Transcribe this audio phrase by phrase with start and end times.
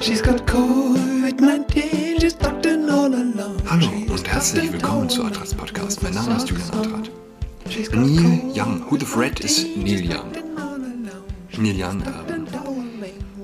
[0.00, 2.34] She's got COVID-19, she's
[2.66, 3.56] in all alone.
[3.68, 6.02] Hallo und herzlich willkommen zu Adrats Podcast.
[6.02, 7.10] Mein Name ist Julian Adrat.
[7.92, 8.84] Neil Young.
[8.88, 10.30] Who the Fred ist Neil Young?
[11.58, 12.46] Neil Young, ähm,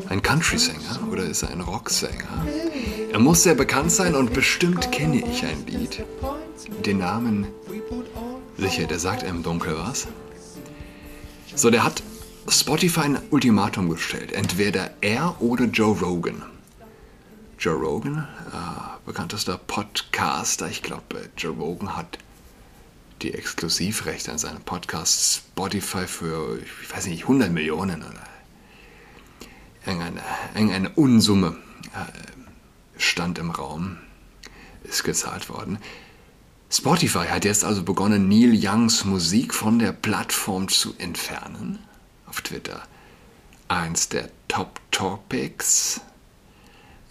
[0.09, 2.47] ein Country-Sänger oder ist er ein Rocksänger?
[3.13, 6.05] Er muss sehr bekannt sein und bestimmt kenne ich ein Lied.
[6.87, 7.49] Den Namen,
[8.59, 10.07] sicher, der sagt einem dunkel was.
[11.57, 12.03] So, der hat
[12.49, 14.33] Spotify ein Ultimatum gestellt.
[14.33, 16.43] Entweder er oder Joe Rogan.
[17.65, 20.69] Joe Rogan, äh, bekanntester Podcaster.
[20.69, 22.19] Ich glaube, Joe Rogan hat
[23.23, 28.23] die Exklusivrechte an seinem Podcast Spotify für, ich weiß nicht, 100 Millionen oder
[29.87, 30.21] irgendeine,
[30.55, 31.57] irgendeine Unsumme
[31.95, 33.97] äh, stand im Raum,
[34.83, 35.79] ist gezahlt worden.
[36.69, 41.79] Spotify hat jetzt also begonnen, Neil Youngs Musik von der Plattform zu entfernen.
[42.27, 42.83] Auf Twitter.
[43.69, 46.03] Eins der Top Topics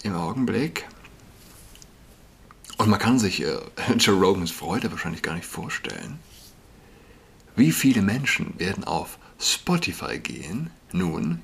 [0.04, 0.86] im Augenblick.
[2.78, 3.58] Und man kann sich äh,
[3.98, 6.20] Joe Rogans Freude wahrscheinlich gar nicht vorstellen.
[7.56, 11.40] Wie viele Menschen werden auf Spotify gehen, nun,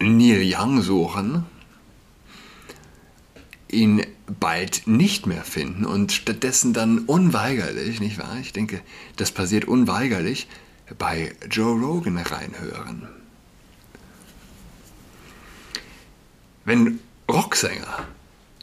[0.00, 1.44] Neil Young suchen,
[3.68, 8.38] ihn bald nicht mehr finden und stattdessen dann unweigerlich, nicht wahr?
[8.40, 8.80] Ich denke,
[9.16, 10.48] das passiert unweigerlich,
[10.98, 13.19] bei Joe Rogan reinhören.
[16.70, 18.06] Wenn Rocksänger,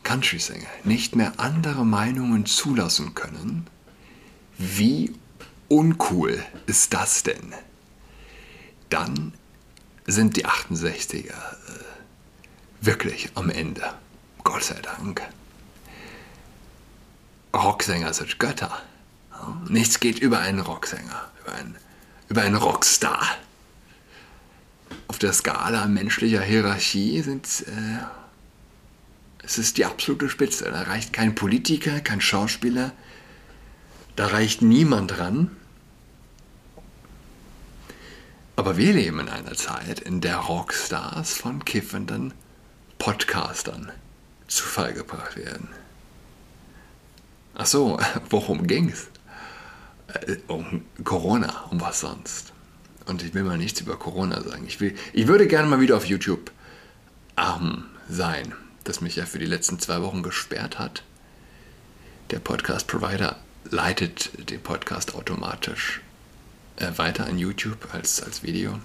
[0.04, 3.68] Country-Sänger nicht mehr andere Meinungen zulassen können,
[4.58, 5.14] wie
[5.68, 7.54] uncool ist das denn?
[8.88, 9.34] Dann
[10.06, 11.34] sind die 68er äh,
[12.80, 13.84] wirklich am Ende.
[14.46, 15.22] Gott sei Dank.
[17.54, 18.72] Rocksänger sind Götter.
[19.68, 21.76] Nichts geht über einen Rocksänger, über einen,
[22.30, 23.36] über einen Rockstar.
[25.08, 28.04] Auf der Skala menschlicher Hierarchie sind äh,
[29.48, 30.66] es ist die absolute Spitze.
[30.66, 32.92] Da reicht kein Politiker, kein Schauspieler,
[34.18, 35.56] da reicht niemand ran.
[38.58, 42.34] Aber wir leben in einer Zeit, in der Rockstars von kiffenden
[43.00, 43.92] Podcastern
[44.48, 45.70] zu Fall gebracht werden.
[47.56, 47.98] Ach so,
[48.30, 49.08] worum ging's?
[50.08, 52.52] Äh, um Corona, um was sonst.
[53.08, 54.66] Und ich will mal nichts über Corona sagen.
[54.68, 56.52] Ich, will, ich würde gerne mal wieder auf YouTube
[57.36, 58.54] arm sein,
[58.84, 61.04] das mich ja für die letzten zwei Wochen gesperrt hat.
[62.32, 63.38] Der Podcast-Provider
[63.70, 66.02] leitet den Podcast automatisch
[66.76, 68.78] äh, weiter an YouTube als, als Video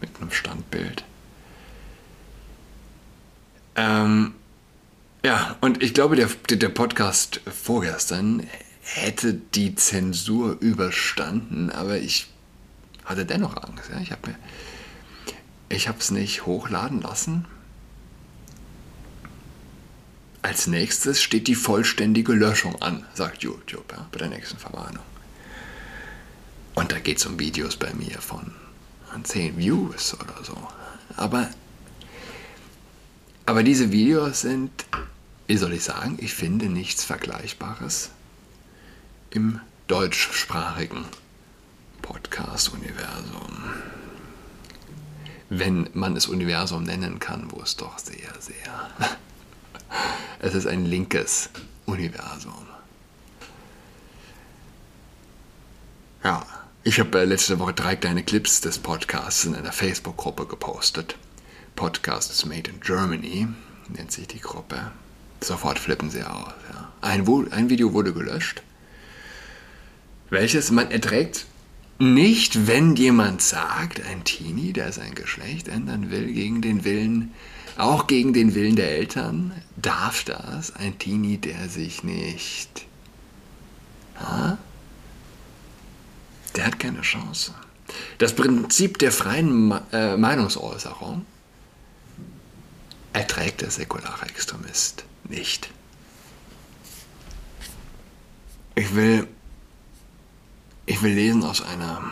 [0.00, 1.04] mit einem Standbild.
[3.76, 4.34] Ähm,
[5.22, 8.46] ja, und ich glaube, der, der Podcast vorgestern
[8.80, 12.29] hätte die Zensur überstanden, aber ich
[13.10, 13.90] hatte dennoch Angst.
[13.90, 14.00] Ja?
[14.00, 14.34] Ich habe
[15.68, 17.46] ich es nicht hochladen lassen.
[20.42, 25.04] Als nächstes steht die vollständige Löschung an, sagt YouTube ja, bei der nächsten Verwarnung.
[26.74, 28.52] Und da geht es um Videos bei mir von
[29.22, 30.56] 10 Views oder so.
[31.16, 31.50] Aber,
[33.44, 34.86] aber diese Videos sind
[35.50, 38.10] wie soll ich sagen, ich finde nichts Vergleichbares
[39.30, 41.04] im deutschsprachigen
[42.40, 43.74] Podcast-Universum.
[45.50, 48.90] Wenn man es Universum nennen kann, wo es doch sehr, sehr.
[50.42, 51.50] Es ist ein linkes
[51.84, 52.66] Universum.
[56.24, 56.46] Ja,
[56.82, 61.16] ich habe äh, letzte Woche drei kleine Clips des Podcasts in einer Facebook-Gruppe gepostet.
[61.76, 63.48] Podcasts Made in Germany
[63.88, 64.92] nennt sich die Gruppe.
[65.42, 66.54] Sofort flippen sie aus.
[66.72, 66.90] Ja.
[67.02, 68.62] Ein, ein Video wurde gelöscht,
[70.30, 71.44] welches man erträgt
[72.00, 77.34] nicht, wenn jemand sagt, ein Teenie, der sein Geschlecht ändern will, gegen den Willen,
[77.76, 82.86] auch gegen den Willen der Eltern, darf das ein Teenie, der sich nicht.
[84.18, 84.58] Ha?
[86.56, 87.54] Der hat keine Chance.
[88.18, 91.26] Das Prinzip der freien äh, Meinungsäußerung
[93.12, 95.70] erträgt der säkulare Extremist nicht.
[98.74, 99.26] Ich will,
[100.90, 102.02] ich will lesen aus einer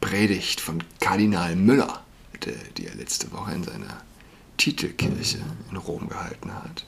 [0.00, 2.04] Predigt von Kardinal Müller,
[2.76, 4.00] die er letzte Woche in seiner
[4.58, 5.38] Titelkirche
[5.68, 6.86] in Rom gehalten hat.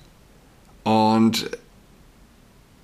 [0.84, 1.50] Und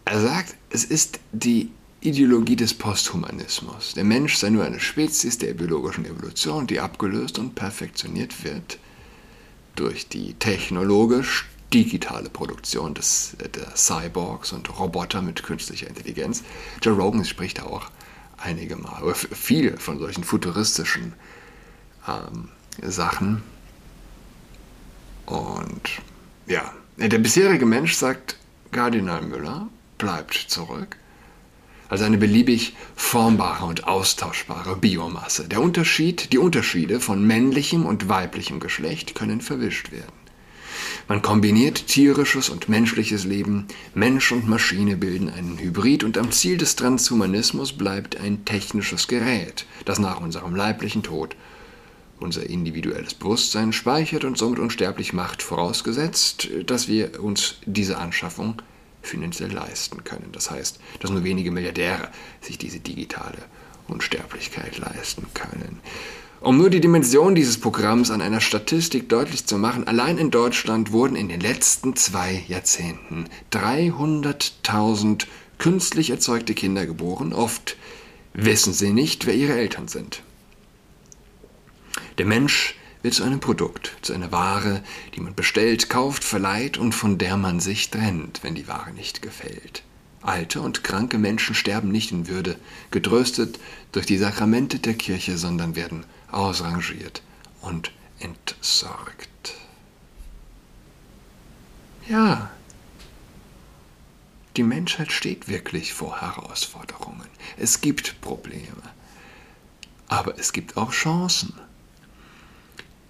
[0.04, 1.70] er sagt, es ist die
[2.00, 3.94] Ideologie des Posthumanismus.
[3.94, 8.80] Der Mensch sei nur eine Spezies der biologischen Evolution, die abgelöst und perfektioniert wird
[9.76, 16.44] durch die technologisch digitale Produktion des, der Cyborgs und Roboter mit künstlicher Intelligenz.
[16.80, 17.90] Joe Rogan spricht auch
[18.38, 21.14] einige Mal, oder viele von solchen futuristischen
[22.06, 22.48] ähm,
[22.82, 23.42] Sachen.
[25.26, 25.90] Und
[26.46, 28.36] ja, der bisherige Mensch, sagt
[28.70, 29.68] Kardinal Müller,
[29.98, 30.96] bleibt zurück
[31.88, 35.48] als eine beliebig formbare und austauschbare Biomasse.
[35.48, 40.23] Der Unterschied, die Unterschiede von männlichem und weiblichem Geschlecht können verwischt werden.
[41.06, 46.56] Man kombiniert tierisches und menschliches Leben, Mensch und Maschine bilden einen Hybrid und am Ziel
[46.56, 51.36] des Transhumanismus bleibt ein technisches Gerät, das nach unserem leiblichen Tod
[52.20, 58.62] unser individuelles Bewusstsein speichert und somit unsterblich macht, vorausgesetzt, dass wir uns diese Anschaffung
[59.02, 60.30] finanziell leisten können.
[60.32, 62.08] Das heißt, dass nur wenige Milliardäre
[62.40, 63.38] sich diese digitale
[63.88, 65.80] Unsterblichkeit leisten können.
[66.44, 70.92] Um nur die Dimension dieses Programms an einer Statistik deutlich zu machen, allein in Deutschland
[70.92, 75.24] wurden in den letzten zwei Jahrzehnten 300.000
[75.56, 77.32] künstlich erzeugte Kinder geboren.
[77.32, 77.78] Oft
[78.34, 80.22] wissen sie nicht, wer ihre Eltern sind.
[82.18, 84.82] Der Mensch wird zu einem Produkt, zu einer Ware,
[85.14, 89.22] die man bestellt, kauft, verleiht und von der man sich trennt, wenn die Ware nicht
[89.22, 89.82] gefällt.
[90.20, 92.56] Alte und kranke Menschen sterben nicht in Würde,
[92.90, 93.58] getröstet
[93.92, 97.22] durch die Sakramente der Kirche, sondern werden ausrangiert
[97.60, 99.54] und entsorgt.
[102.08, 102.50] Ja,
[104.56, 107.26] die Menschheit steht wirklich vor Herausforderungen.
[107.56, 108.82] Es gibt Probleme.
[110.06, 111.54] Aber es gibt auch Chancen.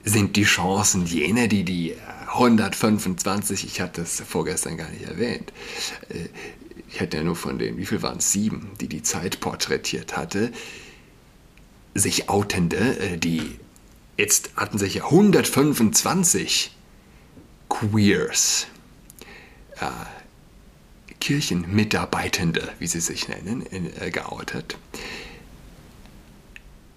[0.04, 1.94] Sind die Chancen jene, die die
[2.28, 5.52] 125, ich hatte es vorgestern gar nicht erwähnt,
[6.08, 6.28] äh,
[6.88, 10.16] ich hatte ja nur von den, wie viel waren es, sieben, die die Zeit porträtiert
[10.16, 10.52] hatte,
[11.94, 13.58] sich outende, äh, die
[14.16, 16.74] jetzt hatten sich ja 125
[17.68, 18.66] Queers,
[19.80, 19.86] äh,
[21.20, 24.76] Kirchenmitarbeitende, wie sie sich nennen, äh, geoutet.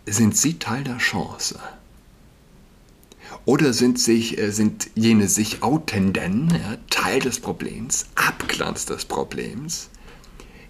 [0.06, 1.60] Sind sie Teil der Chance?
[3.46, 9.90] Oder sind, sich, äh, sind jene sich Outenden ja, Teil des Problems, Abglanz des Problems?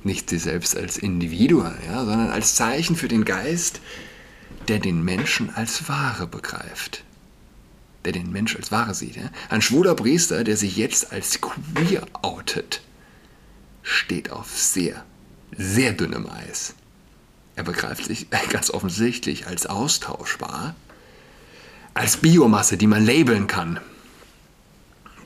[0.03, 3.81] Nicht sie selbst als Individuen, ja, sondern als Zeichen für den Geist,
[4.67, 7.03] der den Menschen als Ware begreift.
[8.05, 9.15] Der den Mensch als Ware sieht.
[9.15, 9.29] Ja?
[9.49, 12.81] Ein schwuler Priester, der sich jetzt als queer outet,
[13.83, 15.03] steht auf sehr,
[15.57, 16.73] sehr dünnem Eis.
[17.55, 20.75] Er begreift sich ganz offensichtlich als austauschbar
[21.97, 23.79] als Biomasse, die man labeln kann.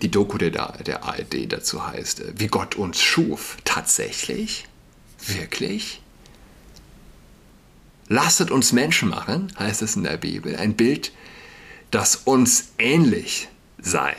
[0.01, 0.51] Die Doku der,
[0.85, 3.57] der ARD dazu heißt, äh, wie Gott uns schuf.
[3.65, 4.65] Tatsächlich?
[5.27, 6.00] Wirklich?
[8.11, 11.13] Lasset uns Menschen machen, heißt es in der Bibel, ein Bild,
[11.91, 13.47] das uns ähnlich
[13.81, 14.13] sei.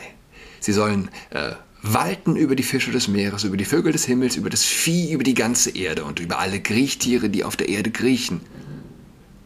[0.60, 1.52] Sie sollen äh,
[1.82, 5.24] walten über die Fische des Meeres, über die Vögel des Himmels, über das Vieh, über
[5.24, 8.40] die ganze Erde und über alle Kriechtiere, die auf der Erde kriechen.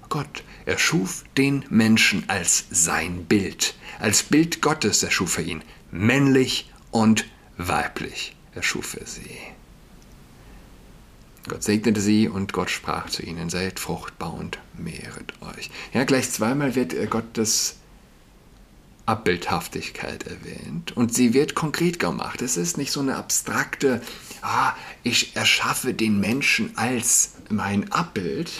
[0.09, 3.75] Gott er schuf den Menschen als sein Bild.
[3.99, 5.63] Als Bild Gottes erschuf er ihn.
[5.91, 7.27] Männlich und
[7.57, 9.56] weiblich erschuf er sie.
[11.49, 15.71] Gott segnete sie und Gott sprach zu ihnen, seid fruchtbar und mehret euch.
[15.93, 17.77] Ja, gleich zweimal wird äh, Gottes
[19.07, 22.43] Abbildhaftigkeit erwähnt und sie wird konkret gemacht.
[22.43, 24.03] Es ist nicht so eine abstrakte,
[24.43, 24.73] ah,
[25.05, 28.51] ich erschaffe den Menschen als mein Abbild,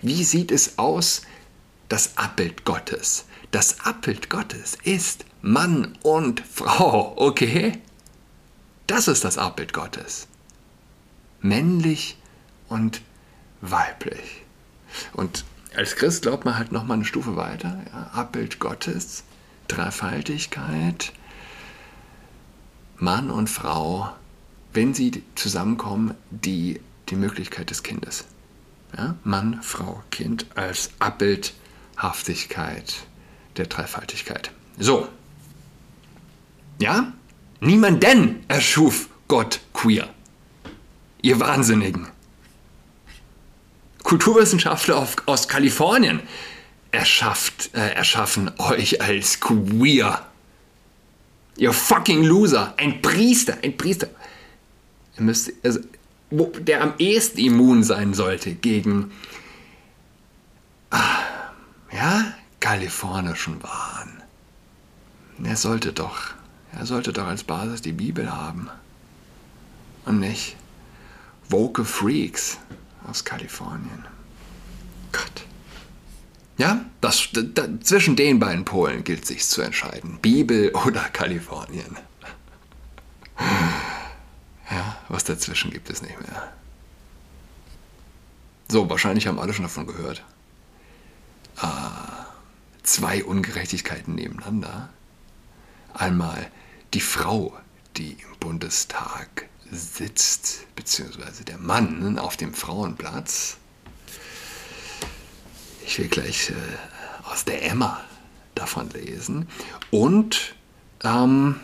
[0.00, 1.22] wie sieht es aus,
[1.88, 3.26] das Abbild Gottes?
[3.50, 7.78] Das Abbild Gottes ist Mann und Frau, okay?
[8.86, 10.28] Das ist das Abbild Gottes.
[11.40, 12.18] Männlich
[12.68, 13.02] und
[13.60, 14.42] weiblich.
[15.12, 15.44] Und
[15.76, 17.80] als Christ glaubt man halt nochmal eine Stufe weiter.
[17.92, 19.24] Ja, Abbild Gottes,
[19.68, 21.12] Dreifaltigkeit,
[22.96, 24.10] Mann und Frau,
[24.72, 28.24] wenn sie zusammenkommen, die, die Möglichkeit des Kindes.
[28.96, 29.16] Ja?
[29.24, 33.06] Mann, Frau, Kind als Abbildhaftigkeit
[33.56, 34.52] der Dreifaltigkeit.
[34.78, 35.08] So.
[36.80, 37.12] Ja?
[37.60, 40.08] Niemanden erschuf Gott queer.
[41.22, 42.08] Ihr Wahnsinnigen.
[44.02, 46.20] Kulturwissenschaftler aus Kalifornien
[46.92, 50.24] erschafft, äh, erschaffen euch als queer.
[51.56, 52.74] Ihr fucking Loser.
[52.76, 54.08] Ein Priester, ein Priester.
[55.16, 55.80] Ihr müsst, also,
[56.30, 59.10] der am ehesten immun sein sollte gegen
[60.90, 61.18] ah,
[61.92, 64.22] ja, kalifornischen Wahn.
[65.42, 66.18] Er sollte doch,
[66.72, 68.68] er sollte doch als Basis die Bibel haben.
[70.04, 70.56] Und nicht
[71.48, 72.58] woke Freaks
[73.08, 74.04] aus Kalifornien.
[75.12, 75.44] Gott.
[76.58, 80.18] Ja, das, das, zwischen den beiden Polen gilt sich zu entscheiden.
[80.20, 81.96] Bibel oder Kalifornien.
[84.70, 86.52] Ja, was dazwischen gibt es nicht mehr.
[88.68, 90.22] So, wahrscheinlich haben alle schon davon gehört.
[91.56, 92.26] Ah,
[92.82, 94.90] zwei Ungerechtigkeiten nebeneinander.
[95.94, 96.50] einmal
[96.94, 97.56] die Frau,
[97.96, 103.58] die im Bundestag sitzt, beziehungsweise der Mann auf dem Frauenplatz.
[105.86, 106.54] Ich will gleich äh,
[107.30, 108.00] aus der Emma
[108.54, 109.48] davon lesen.
[109.90, 110.54] Und
[111.02, 111.56] ähm,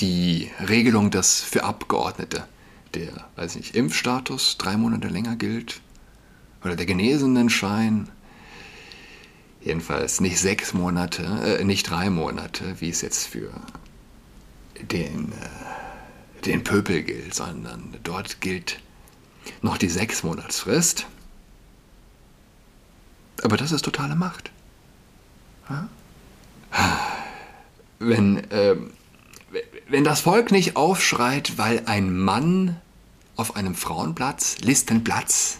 [0.00, 2.44] die Regelung, dass für Abgeordnete
[2.94, 5.80] der, weiß nicht, Impfstatus drei Monate länger gilt
[6.64, 8.08] oder der Genesenenschein,
[9.60, 11.22] jedenfalls nicht sechs Monate,
[11.60, 13.52] äh, nicht drei Monate, wie es jetzt für
[14.84, 18.80] den, äh, den Pöpel gilt, sondern dort gilt
[19.62, 21.06] noch die sechs Monatsfrist.
[23.42, 24.50] Aber das ist totale Macht.
[27.98, 28.76] Wenn, äh,
[29.88, 32.80] wenn das Volk nicht aufschreit, weil ein Mann
[33.36, 35.59] auf einem Frauenplatz, Listenplatz,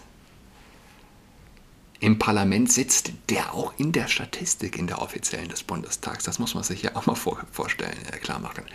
[2.01, 6.55] im Parlament sitzt, der auch in der Statistik, in der offiziellen des Bundestags, das muss
[6.55, 8.65] man sich ja auch mal vor, vorstellen, äh, klar machen,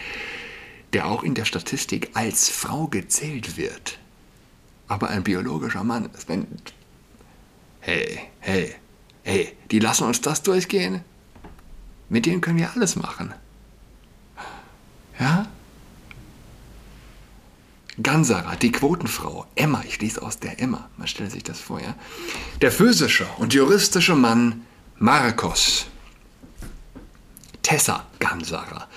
[0.93, 3.99] der auch in der Statistik als Frau gezählt wird,
[4.87, 6.29] aber ein biologischer Mann ist.
[6.29, 6.47] Wenn,
[7.81, 8.77] hey, hey,
[9.25, 11.03] hey, die lassen uns das durchgehen?
[12.09, 13.35] Mit denen können wir alles machen.
[15.19, 15.49] Ja?
[18.03, 21.95] Ganserer, die Quotenfrau, Emma, ich lese aus der Emma, man stelle sich das vor, ja?
[22.61, 24.67] Der physische und juristische Mann
[24.99, 25.87] Marcos
[27.63, 28.89] Tessa Ganserer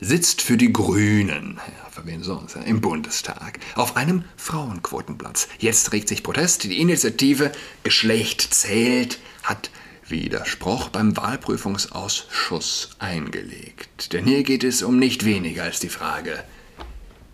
[0.00, 5.48] sitzt für die Grünen, ja, für wen sonst, ja, im Bundestag, auf einem Frauenquotenplatz.
[5.58, 9.70] Jetzt regt sich Protest, die Initiative Geschlecht zählt hat
[10.06, 14.12] Widerspruch beim Wahlprüfungsausschuss eingelegt.
[14.12, 16.44] Denn hier geht es um nicht weniger als die Frage,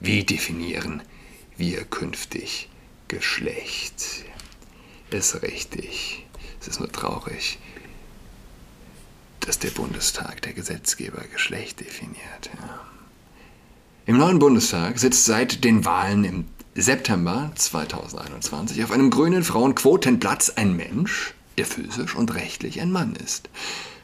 [0.00, 1.03] wie definieren
[1.61, 2.69] wir künftig
[3.07, 4.25] Geschlecht?
[5.11, 6.26] Ist richtig.
[6.61, 7.59] Es ist nur traurig,
[9.40, 12.50] dass der Bundestag, der Gesetzgeber, Geschlecht definiert.
[12.59, 12.81] Ja.
[14.07, 20.75] Im neuen Bundestag sitzt seit den Wahlen im September 2021 auf einem grünen Frauenquotenplatz ein
[20.75, 23.50] Mensch, der physisch und rechtlich ein Mann ist.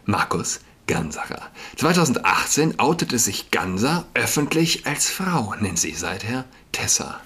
[0.05, 1.51] Markus Gansacher.
[1.77, 7.21] 2018 outete sich Ganser öffentlich als Frau, nennt sich seither Tessa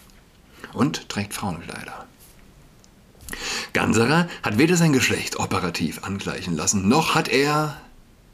[0.73, 2.07] und trägt Frauenkleider.
[3.73, 7.81] Ganserer hat weder sein Geschlecht operativ angleichen lassen, noch hat er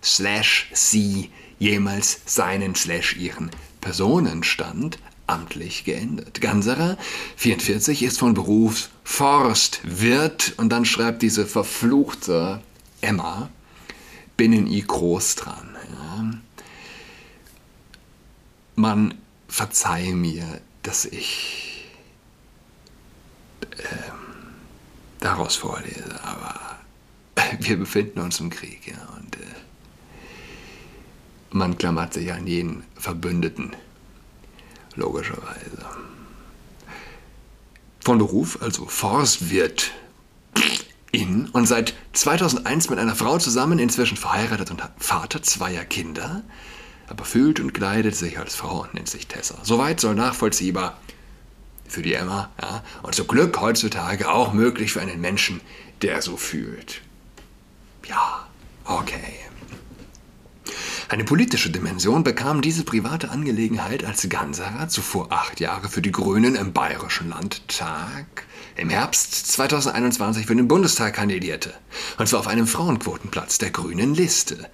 [0.02, 3.50] slash sie jemals seinen slash ihren
[3.80, 6.40] Personenstand amtlich geändert.
[6.40, 6.96] Ganserer,
[7.36, 12.60] 44, ist von Beruf Forstwirt und dann schreibt diese verfluchte
[13.00, 13.48] Emma
[14.36, 15.76] Binnen-I groß dran.
[15.92, 16.30] Ja.
[18.76, 19.14] Man
[19.48, 21.65] verzeihe mir, dass ich
[23.62, 24.10] äh,
[25.20, 26.76] daraus vorlese, aber
[27.60, 29.54] wir befinden uns im Krieg ja, und äh,
[31.50, 33.74] man klammert sich an jeden Verbündeten
[34.94, 35.84] logischerweise.
[38.00, 39.92] Von Beruf, also Forstwirt
[41.12, 46.42] in und seit 2001 mit einer Frau zusammen, inzwischen verheiratet und Vater zweier Kinder,
[47.08, 49.58] aber fühlt und kleidet sich als Frau und nennt sich Tessa.
[49.62, 50.98] Soweit soll nachvollziehbar
[51.88, 55.60] für die Emma, ja, und so Glück heutzutage auch möglich für einen Menschen,
[56.02, 57.02] der so fühlt.
[58.08, 58.46] Ja,
[58.84, 59.34] okay.
[61.08, 66.56] Eine politische Dimension bekam diese private Angelegenheit, als Ganserer zuvor acht Jahre für die Grünen
[66.56, 68.26] im Bayerischen Landtag
[68.76, 71.72] im Herbst 2021 für den Bundestag kandidierte.
[72.18, 74.68] Und zwar auf einem Frauenquotenplatz der grünen Liste.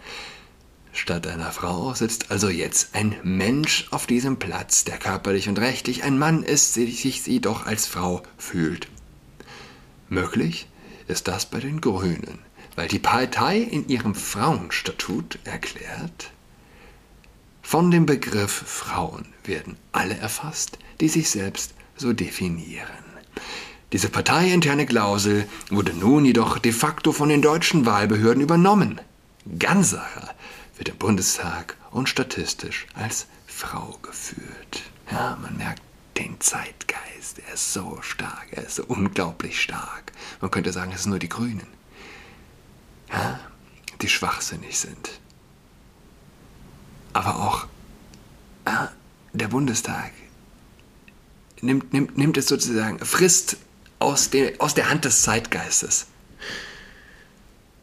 [0.93, 6.05] Statt einer Frau sitzt also jetzt ein Mensch auf diesem Platz, der körperlich und rechtlich
[6.05, 8.89] ein Mann ist, sich sie doch als Frau fühlt.
[10.09, 10.69] Möglich
[11.09, 12.39] ist das bei den Grünen
[12.77, 16.31] weil die Partei in ihrem Frauenstatut erklärt,
[17.61, 22.87] von dem Begriff Frauen werden alle erfasst, die sich selbst so definieren.
[23.93, 29.01] Diese parteiinterne Klausel wurde nun jedoch de facto von den deutschen Wahlbehörden übernommen.
[29.59, 30.31] Gansacher
[30.83, 34.83] wird im Bundestag und statistisch als Frau geführt.
[35.13, 35.81] Ja, man merkt
[36.19, 37.39] den Zeitgeist.
[37.47, 40.11] Er ist so stark, er ist so unglaublich stark.
[40.41, 41.69] Man könnte sagen, es sind nur die Grünen
[44.01, 45.21] die schwachsinnig sind.
[47.13, 47.67] Aber auch
[48.65, 48.89] äh,
[49.33, 50.11] der Bundestag
[51.61, 53.59] nimmt, nimmt, nimmt es sozusagen, frisst
[54.01, 56.07] aus, de, aus der Hand des Zeitgeistes.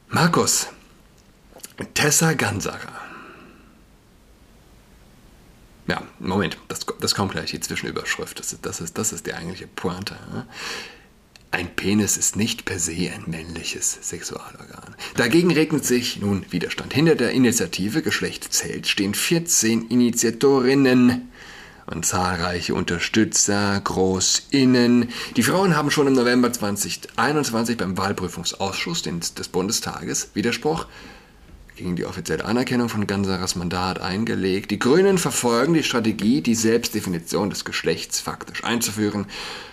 [0.09, 0.67] Markus,
[1.85, 2.91] Tessa Gansacher.
[5.87, 8.39] Ja, Moment, das, das kommt gleich, die Zwischenüberschrift.
[8.39, 10.15] Das, das, ist, das ist die eigentliche Pointe.
[11.51, 14.95] Ein Penis ist nicht per se ein männliches Sexualorgan.
[15.15, 16.93] Dagegen regnet sich nun Widerstand.
[16.93, 21.31] Hinter der Initiative Geschlecht zählt stehen 14 Initiatorinnen
[21.87, 25.09] und zahlreiche Unterstützer, Großinnen.
[25.37, 30.85] Die Frauen haben schon im November 2021 beim Wahlprüfungsausschuss des Bundestages Widerspruch
[31.79, 34.69] gegen die offizielle Anerkennung von Gansaras Mandat eingelegt.
[34.69, 39.27] Die Grünen verfolgen die Strategie, die Selbstdefinition des Geschlechts faktisch einzuführen,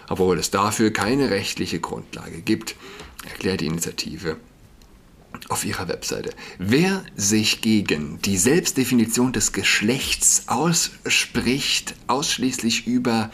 [0.09, 2.77] obwohl es dafür keine rechtliche Grundlage gibt,
[3.29, 4.37] erklärt die Initiative
[5.49, 6.31] auf ihrer Webseite.
[6.59, 13.33] Wer sich gegen die Selbstdefinition des Geschlechts ausspricht, ausschließlich über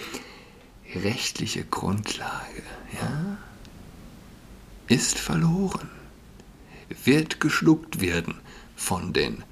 [0.95, 2.63] rechtliche Grundlage,
[2.95, 3.37] ja,
[4.89, 5.91] ist verloren,
[7.05, 8.41] wird geschluckt werden
[8.83, 9.45] von den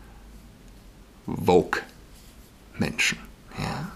[1.27, 3.19] Vogue-Menschen.
[3.57, 3.93] Ja?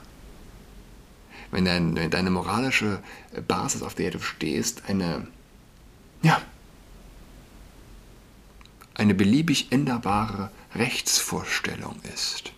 [1.51, 3.03] Wenn, dein, wenn deine moralische
[3.49, 5.27] Basis, auf der du stehst, eine,
[6.23, 6.41] ja,
[8.95, 12.53] eine beliebig änderbare Rechtsvorstellung ist,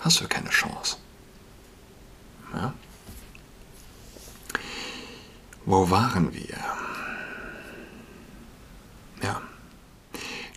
[0.00, 0.96] hast du keine Chance.
[2.54, 2.72] Ja?
[5.64, 6.81] Wo waren wir?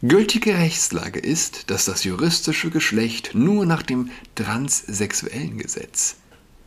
[0.08, 6.18] Gültige Rechtslage ist, dass das juristische Geschlecht nur nach dem transsexuellen Gesetz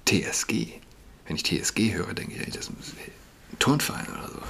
[0.06, 0.68] TSG,
[1.26, 4.40] wenn ich TSG höre, denke ich, das ist ein Turnverein oder so,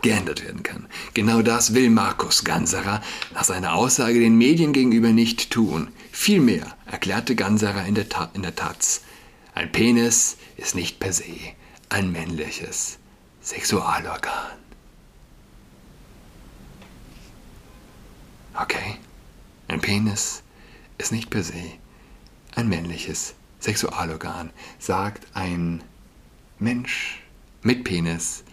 [0.00, 0.86] geändert werden kann.
[1.12, 3.02] Genau das will Markus Ganserer
[3.34, 5.88] nach seiner Aussage den Medien gegenüber nicht tun.
[6.10, 7.96] Vielmehr erklärte Ganserer in
[8.34, 9.02] in der Taz,
[9.54, 11.24] ein Penis ist nicht per se
[11.90, 12.96] ein männliches
[13.42, 14.63] Sexualorgan.
[18.56, 18.98] Okay,
[19.66, 20.44] ein Penis
[20.96, 21.72] ist nicht per se
[22.54, 25.82] ein männliches Sexualorgan, sagt ein
[26.60, 27.20] Mensch
[27.62, 28.44] mit Penis,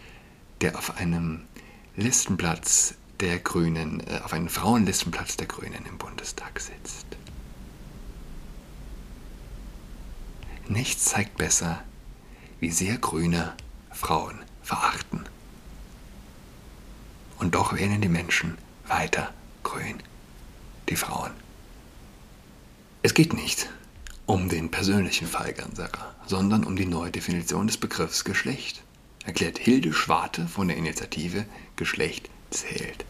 [0.61, 1.41] der auf einem
[1.95, 7.05] Listenplatz der Grünen, äh, auf einem Frauenlistenplatz der Grünen im Bundestag sitzt.
[10.67, 11.83] Nichts zeigt besser,
[12.59, 13.53] wie sehr Grüne
[13.91, 15.25] Frauen verachten.
[17.37, 19.31] Und doch wählen die Menschen weiter
[19.63, 20.01] grün.
[20.89, 21.31] Die Frauen.
[23.01, 23.69] Es geht nicht
[24.25, 28.83] um den persönlichen Fall Ganserer, sondern um die Neudefinition des Begriffs Geschlecht,
[29.25, 31.45] erklärt Hilde Schwarte von der Initiative
[31.75, 33.05] Geschlecht zählt.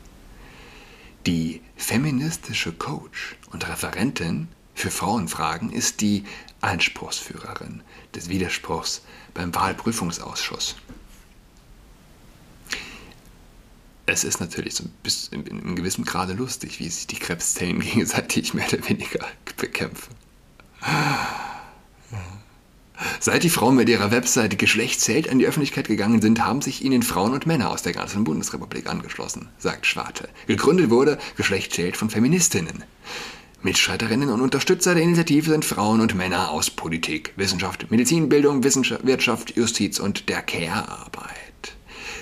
[1.27, 6.23] Die feministische Coach und Referentin für Frauenfragen ist die
[6.61, 7.83] Anspruchsführerin
[8.15, 10.75] des Widerspruchs beim Wahlprüfungsausschuss.
[14.05, 17.79] Es ist natürlich so bis in, in einem gewissen Grade lustig, wie sich die Krebszellen
[17.81, 19.25] gegenseitig mehr oder weniger
[19.57, 20.15] bekämpfen.
[23.19, 27.03] Seit die Frauen mit ihrer Webseite Geschlechtszelt an die Öffentlichkeit gegangen sind, haben sich ihnen
[27.03, 30.29] Frauen und Männer aus der ganzen Bundesrepublik angeschlossen, sagt Schwarte.
[30.47, 32.83] Gegründet wurde Geschlechtszelt von Feministinnen.
[33.63, 39.55] Mitstreiterinnen und Unterstützer der Initiative sind Frauen und Männer aus Politik, Wissenschaft, Medizinbildung, Wissenschaft, Wirtschaft,
[39.55, 41.50] Justiz und der Care-Arbeit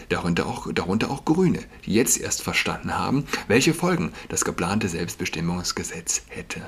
[0.09, 6.23] darunter auch, darunter auch Grüne, die jetzt erst verstanden haben, welche Folgen das geplante Selbstbestimmungsgesetz
[6.27, 6.67] hätte.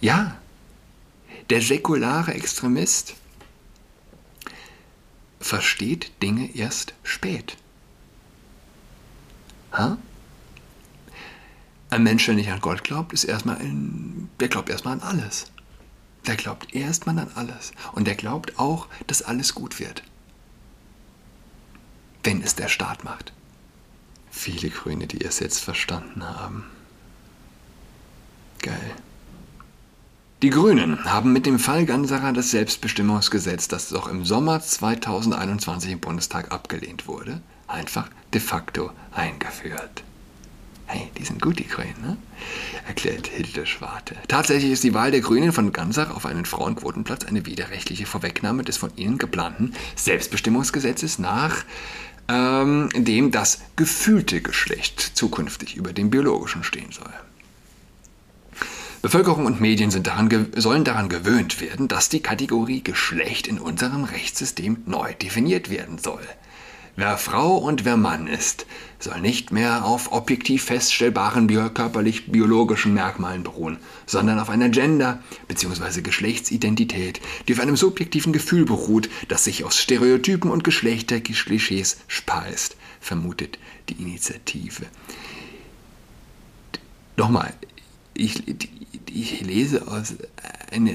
[0.00, 0.36] Ja,
[1.50, 3.14] der säkulare Extremist
[5.40, 7.56] versteht Dinge erst spät.
[9.72, 9.98] Ha?
[11.90, 15.46] Ein Mensch, der nicht an Gott glaubt, ist erstmal ein, der glaubt erstmal an alles.
[16.26, 17.72] Der glaubt erstmal an alles.
[17.92, 20.02] Und der glaubt auch, dass alles gut wird
[22.24, 23.32] wenn es der Staat macht.
[24.30, 26.64] Viele Grüne, die es jetzt verstanden haben.
[28.60, 28.92] Geil.
[30.42, 36.00] Die Grünen haben mit dem Fall Ganserer das Selbstbestimmungsgesetz, das doch im Sommer 2021 im
[36.00, 40.02] Bundestag abgelehnt wurde, einfach de facto eingeführt.
[40.86, 42.16] Hey, die sind gut, die Grünen, ne?
[42.86, 44.16] erklärt Hilde Schwarte.
[44.28, 48.76] Tatsächlich ist die Wahl der Grünen von Gansach auf einen Frauenquotenplatz eine widerrechtliche Vorwegnahme des
[48.76, 51.64] von ihnen geplanten Selbstbestimmungsgesetzes nach
[52.28, 57.12] ähm, dem das gefühlte Geschlecht zukünftig über dem biologischen stehen soll.
[59.02, 64.78] Bevölkerung und Medien daran, sollen daran gewöhnt werden, dass die Kategorie Geschlecht in unserem Rechtssystem
[64.86, 66.22] neu definiert werden soll.
[66.96, 68.66] Wer Frau und wer Mann ist,
[69.00, 76.02] soll nicht mehr auf objektiv feststellbaren körperlich-biologischen Merkmalen beruhen, sondern auf einer Gender- bzw.
[76.02, 83.58] Geschlechtsidentität, die auf einem subjektiven Gefühl beruht, das sich aus Stereotypen und Geschlechterklischees speist, vermutet
[83.88, 84.86] die Initiative.
[87.16, 87.54] Nochmal,
[88.14, 88.42] ich,
[89.12, 90.14] ich lese aus
[90.70, 90.92] einer,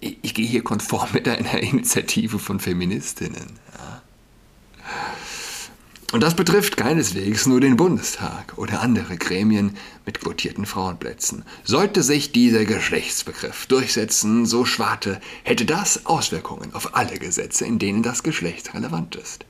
[0.00, 3.58] ich gehe hier konform mit einer Initiative von Feministinnen.
[6.12, 11.44] Und das betrifft keineswegs nur den Bundestag oder andere Gremien mit quotierten Frauenplätzen.
[11.62, 18.02] Sollte sich dieser Geschlechtsbegriff durchsetzen, so Schwarte, hätte das Auswirkungen auf alle Gesetze, in denen
[18.02, 19.44] das Geschlecht relevant ist.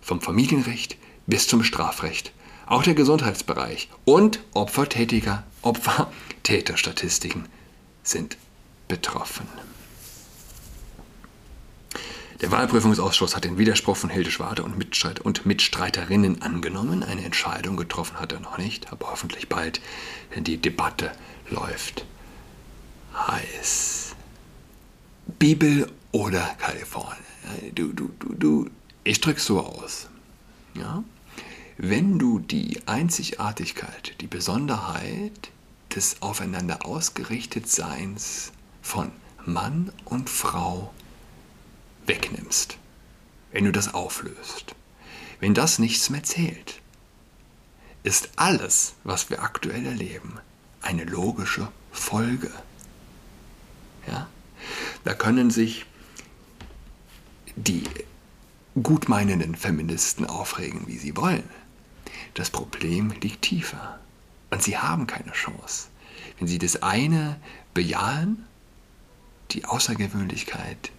[0.00, 2.32] Vom Familienrecht bis zum Strafrecht,
[2.66, 7.46] auch der Gesundheitsbereich und Opfertätiger, Opfer-Täterstatistiken
[8.04, 8.36] sind
[8.86, 9.48] betroffen.
[12.40, 17.02] Der Wahlprüfungsausschuss hat den Widerspruch von Hilde Schwade und, Mitstreit und Mitstreiterinnen angenommen.
[17.02, 19.80] Eine Entscheidung getroffen hat er noch nicht, aber hoffentlich bald,
[20.34, 21.10] denn die Debatte
[21.50, 22.04] läuft
[23.14, 24.14] heiß.
[25.38, 27.24] Bibel oder Kalifornien?
[27.74, 28.70] Du, du, du, du,
[29.02, 30.08] ich drück's so aus.
[30.74, 31.02] Ja?
[31.76, 35.50] Wenn du die Einzigartigkeit, die Besonderheit
[35.94, 39.10] des aufeinander ausgerichtet Seins von
[39.44, 40.92] Mann und Frau
[42.08, 42.78] wegnimmst,
[43.52, 44.74] wenn du das auflöst,
[45.40, 46.80] wenn das nichts mehr zählt,
[48.02, 50.38] ist alles, was wir aktuell erleben,
[50.82, 52.50] eine logische Folge.
[54.06, 54.28] Ja?
[55.04, 55.84] Da können sich
[57.56, 57.84] die
[58.82, 61.48] gutmeinenden Feministen aufregen, wie sie wollen.
[62.34, 63.98] Das Problem liegt tiefer.
[64.50, 65.88] Und sie haben keine Chance.
[66.38, 67.40] Wenn sie das eine
[67.74, 68.46] bejahen,
[69.50, 70.90] die Außergewöhnlichkeit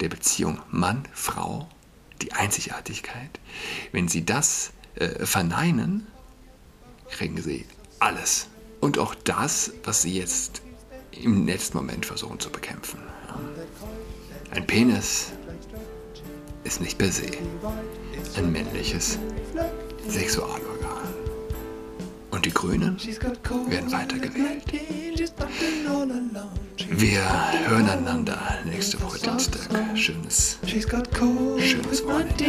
[0.00, 1.68] der Beziehung Mann-Frau,
[2.22, 3.40] die Einzigartigkeit,
[3.92, 6.06] wenn sie das äh, verneinen,
[7.10, 7.66] kriegen sie
[7.98, 8.48] alles.
[8.80, 10.62] Und auch das, was sie jetzt
[11.10, 13.00] im letzten Moment versuchen zu bekämpfen.
[14.50, 15.32] Ein Penis
[16.64, 17.30] ist nicht per se
[18.36, 19.18] ein männliches
[20.08, 20.77] Sexualorgan.
[22.38, 22.96] Und die Grünen
[23.68, 24.62] werden weitergewählt.
[26.88, 27.20] Wir
[27.66, 29.68] hören einander nächste Woche Dienstag.
[29.96, 32.44] Schönes, schönes Wochenende.